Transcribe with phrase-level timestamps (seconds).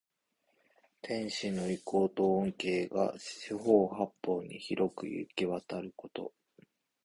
[1.03, 6.33] 天子の威光と恩恵が四方八方に広くゆきわたること。